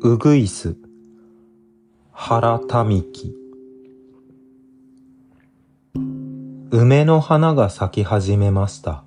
[0.00, 0.76] うぐいす、
[2.12, 3.34] 原民き。
[6.70, 9.02] 梅の花が咲き始めました。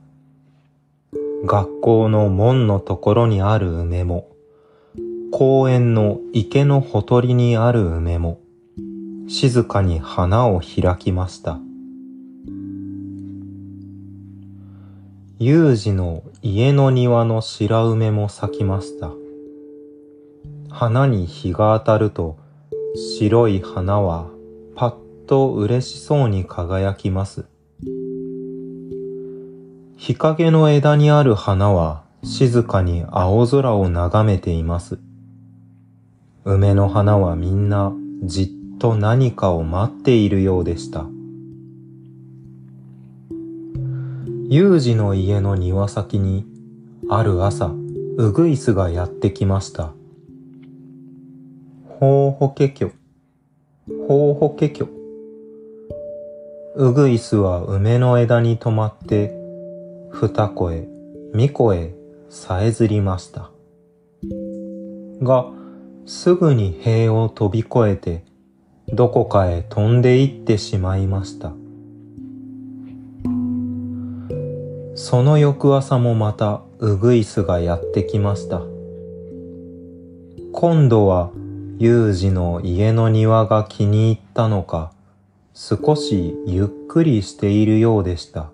[1.46, 4.28] 学校の門のところにある梅も、
[5.32, 8.42] 公園の池のほとりにある梅も、
[9.30, 11.58] 静かに花を開きました。
[15.40, 19.21] 有事の家の庭の白梅も咲きました。
[20.74, 22.38] 花に日が当たると
[22.96, 24.30] 白い花は
[24.76, 27.46] パッと嬉しそうに輝きます。
[29.98, 34.98] 日陰の枝にある花は静かに青空を眺めています。
[36.46, 41.06] 梅の花はみんなじっと何かを待っているようでした。
[44.48, 46.46] 有事の家の庭先に
[47.10, 47.74] ある朝、
[48.18, 49.94] うぐいすがやってきました。
[52.02, 52.90] ほうほけきょ。
[54.08, 54.88] ほうほけきょ。
[56.76, 59.32] うぐいすは梅の枝に止まって、
[60.10, 60.88] 二声、
[61.36, 61.94] 三声、
[62.28, 63.52] さえずりました。
[65.22, 65.52] が、
[66.08, 68.26] すぐに塀を飛び越えて、
[68.92, 71.54] どこかへ飛んで行ってしまいました。
[74.96, 78.64] その翌朝もまたうぐいすがやってきました。
[80.52, 81.30] 今度は
[81.84, 84.92] 有事の家の庭が気に入ったのか、
[85.56, 88.52] 少しゆっくりしているようでした。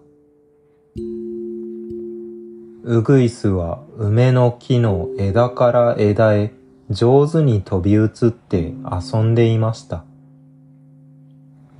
[2.85, 6.53] うぐいすは梅の木の枝から枝へ
[6.89, 10.05] 上手に飛び移って遊んでいました。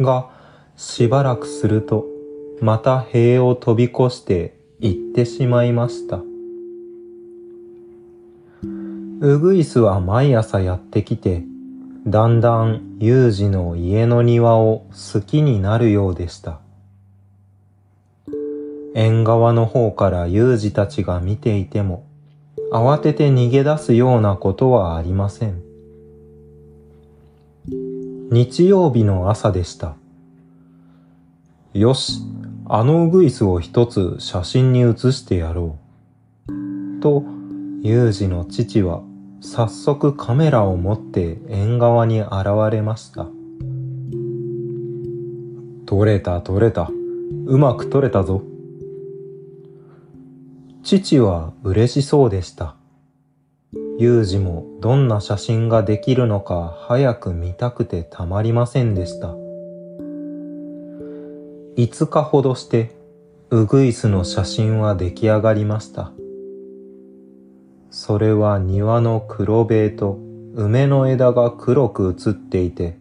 [0.02, 0.30] が、
[0.76, 2.04] しばらくすると、
[2.60, 6.20] また塀を飛び越して行ってしまいました。
[9.20, 11.44] うぐいすは毎朝やってきて、
[12.06, 16.60] だんだん有事の家の庭を好きになるようでした。
[18.94, 22.06] 縁側の方から有事たちが見ていても、
[22.72, 25.64] 慌てて逃げ出すようなことはありません。
[28.30, 29.96] 日曜日の朝でした。
[31.74, 32.22] よし、
[32.68, 35.78] あのウグイスを一つ写真に写してやろ
[36.48, 37.02] う。
[37.02, 37.24] と、
[37.82, 39.02] 有事の父は
[39.42, 42.34] 早速カメラを持って縁側に現
[42.72, 43.28] れました。
[45.86, 46.90] 撮れた撮れた。
[47.46, 48.44] うまく撮れたぞ。
[50.84, 52.76] 父は嬉しそうでした。
[54.00, 59.36] 有事もどんな写真ができるのか早く見たくてたまりませんでした。
[61.78, 62.96] 5日ほどして
[63.50, 66.12] ウグイスの写真は出来上がりました。
[68.00, 70.20] それは庭の黒塀と
[70.54, 73.00] 梅の枝が黒く映っていて、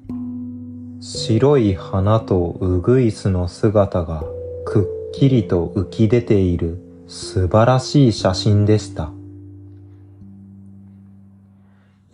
[1.01, 4.25] 白い花とウグイスの姿が
[4.65, 9.11] くっきりと浮き出ている素晴らしい写真でした。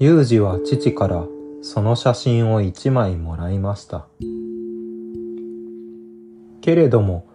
[0.00, 1.24] ユージは父から
[1.62, 4.08] その写真を一枚もらいました。
[6.60, 7.28] けれども、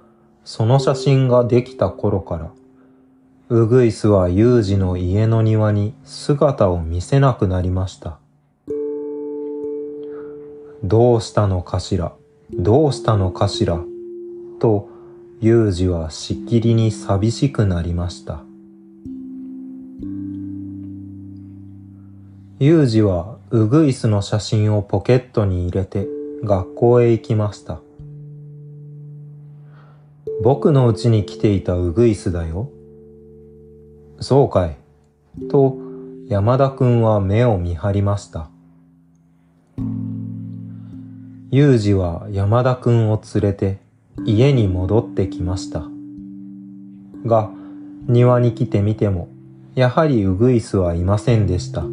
[0.44, 2.52] その写真ができた頃から、
[3.50, 8.20] ウグイスはユージの家の庭に姿を見せなくなりました。
[10.84, 12.12] どうしたのかしら？
[12.52, 13.80] どうしたのかしら？
[14.60, 14.90] と、
[15.40, 18.42] ユージはしきりに寂しくなりました。
[22.60, 26.06] ユージはウグイスの写真をポケットに入れて
[26.44, 27.80] 学校へ行きました。
[30.44, 32.72] 僕の家に来ていたウグイスだよ。
[34.20, 34.78] そうかい。
[35.50, 35.78] と、
[36.28, 38.50] 山田くんは目を見張りました。
[41.50, 43.80] ユージは山田くんを連れて
[44.26, 45.84] 家に戻ってきました。
[47.26, 47.50] が、
[48.08, 49.30] 庭に来てみても、
[49.76, 51.84] やはりウグイスはいませんでした。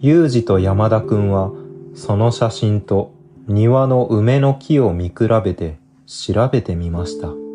[0.00, 1.52] ユージと山田くんは、
[1.94, 3.12] その写真と
[3.46, 7.49] 庭の梅の木を見比べて調べてみました。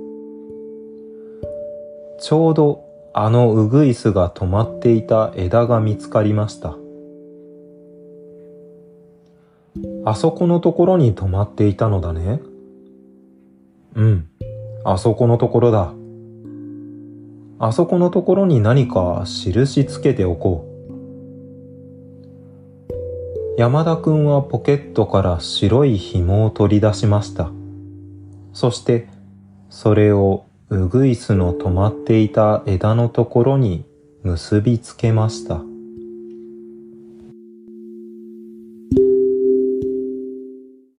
[2.25, 2.83] ちょうど
[3.13, 6.75] あのウグイスが止まっていた枝が見つかりました。
[10.06, 12.42] あそこのところに止まっていたのだね。
[13.94, 14.27] うん、
[14.83, 15.94] あそこのところだ。
[17.60, 20.66] あそこのところに何か印つけておこ
[23.56, 23.60] う。
[23.60, 27.51] 山田くんはポケットから白い紐を取り出しました。
[28.51, 29.10] そして
[29.69, 33.85] それをうぐいすの止まっていた枝のところに
[34.23, 35.75] 結びつけました。